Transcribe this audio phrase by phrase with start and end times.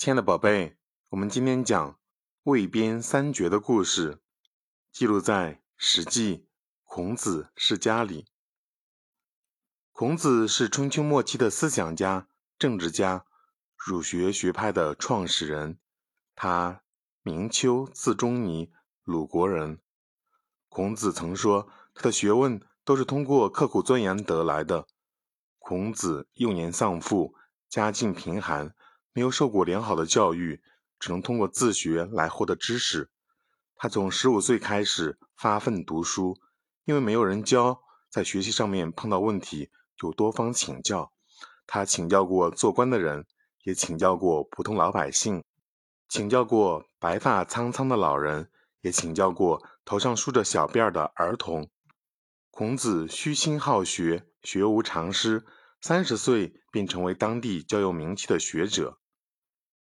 [0.00, 0.78] 亲爱的宝贝，
[1.10, 1.98] 我们今天讲
[2.44, 4.18] 魏编三绝的故事，
[4.90, 6.36] 记录在《史记·
[6.84, 8.26] 孔子世家》里。
[9.92, 12.28] 孔子是春秋末期的思想家、
[12.58, 13.26] 政治家，
[13.76, 15.78] 儒学学派的创始人。
[16.34, 16.80] 他
[17.20, 18.72] 名丘，字仲尼，
[19.04, 19.82] 鲁国人。
[20.70, 24.86] 孔子曾说，他的学问都是通过刻苦钻研得来的。
[25.58, 27.34] 孔子幼年丧父，
[27.68, 28.74] 家境贫寒。
[29.12, 30.62] 没有受过良好的教育，
[30.98, 33.10] 只能通过自学来获得知识。
[33.76, 36.38] 他从十五岁开始发奋读书，
[36.84, 41.12] 因为没有人教，在学习上面碰到问题就多方请教。
[41.66, 43.26] 他请教过做官的人，
[43.64, 45.42] 也请教过普通老百姓，
[46.08, 48.50] 请教过白发苍苍的老人，
[48.82, 51.68] 也请教过头上梳着小辫儿的儿童。
[52.50, 55.44] 孔子虚心好学，学无常师，
[55.80, 58.99] 三十岁便成为当地较有名气的学者。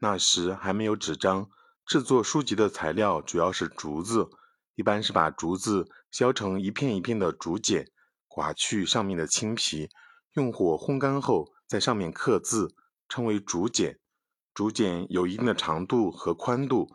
[0.00, 1.50] 那时还没有纸张，
[1.84, 4.28] 制作书籍的材料主要是竹子，
[4.76, 7.90] 一般是把竹子削成一片一片的竹简，
[8.28, 9.88] 刮去上面的青皮，
[10.34, 12.74] 用火烘干后，在上面刻字，
[13.08, 13.98] 称为竹简。
[14.54, 16.88] 竹简有一定的长度和宽度，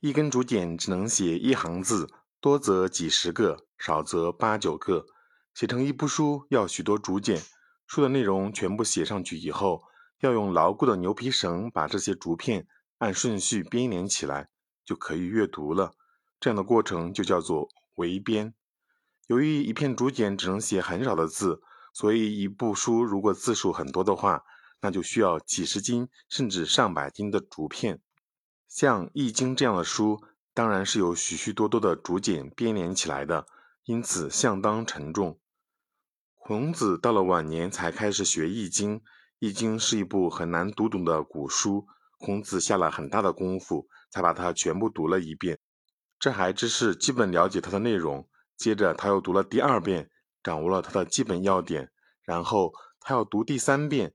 [0.00, 2.08] 一根竹简只能写一行字，
[2.40, 5.06] 多则几十个，少则八九个。
[5.54, 7.42] 写成一部书要许多竹简，
[7.86, 9.84] 书的内容全部写上去以后。
[10.22, 14.48] 要用牢固的牛皮绳把这些竹片按顺序编连起来，
[14.84, 15.94] 就可以阅读了。
[16.38, 18.54] 这样的过程就叫做围编。
[19.26, 21.60] 由于一片竹简只能写很少的字，
[21.92, 24.44] 所以一部书如果字数很多的话，
[24.80, 28.00] 那就需要几十斤甚至上百斤的竹片。
[28.68, 30.22] 像《易经》这样的书，
[30.54, 33.44] 当然是由许许多多的竹简编连起来的，
[33.86, 35.40] 因此相当沉重。
[36.36, 39.00] 孔子到了晚年才开始学《易经》。
[39.44, 45.58] 《易经》是一部很难读懂的古书，孔子下了很大的功夫才把它全部读了一遍。
[46.20, 50.08] 这还只是基本了解它的内容，接着他又读了第二遍，
[50.44, 51.90] 掌握了它的基本要点，
[52.22, 54.14] 然后他要读第三遍，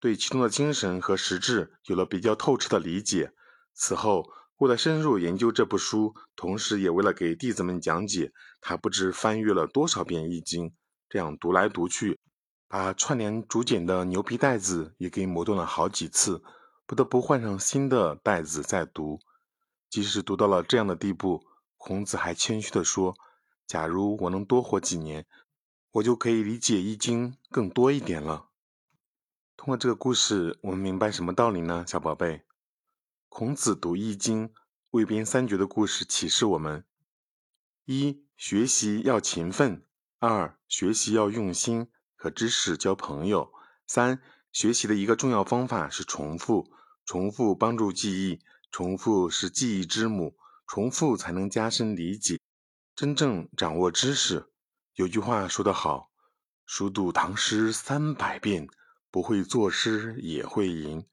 [0.00, 3.32] 对其中的精神和实质有了比较透彻的理解。
[3.74, 4.24] 此后，
[4.56, 10.70] 为了深入研究这部书，同时也为了给弟子们讲解，他不知翻阅了多少遍《易经》，
[11.10, 12.18] 这样读来读去。
[12.68, 16.42] 把串联竹简的牛皮带子也给磨断了好几次，
[16.84, 19.20] 不得不换上新的带子再读。
[19.88, 23.16] 即使读到了这样的地步，孔子还谦虚地说
[23.66, 25.26] ：“假如我能多活几年，
[25.92, 28.48] 我就可以理解《易经》更多一点了。”
[29.56, 31.84] 通过这个故事，我们明白什么道理呢？
[31.86, 32.42] 小宝贝，
[33.28, 34.48] 孔子读《易经》，
[34.90, 36.84] 魏编三绝的故事启示我们：
[37.84, 39.82] 一、学习要勤奋；
[40.18, 41.88] 二、学习要用心。
[42.26, 43.52] 和知识交朋友。
[43.86, 44.20] 三、
[44.50, 46.68] 学习的一个重要方法是重复，
[47.04, 48.40] 重复帮助记忆，
[48.72, 52.40] 重复是记忆之母，重复才能加深理解，
[52.96, 54.50] 真正掌握知识。
[54.96, 56.10] 有句话说得好
[56.66, 58.66] ：“熟读唐诗三百遍，
[59.12, 61.06] 不会作诗也会吟。”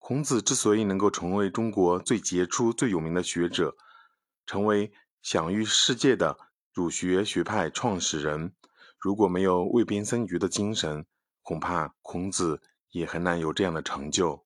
[0.00, 3.76] 孔子之所以能够成为中国最杰出、最有名的学者，
[4.46, 6.36] 成为享誉世界的
[6.72, 8.52] 儒学学派创始人。
[9.00, 11.06] 如果没有卫边三局的精神，
[11.42, 14.44] 恐怕孔子也很难有这样的成就。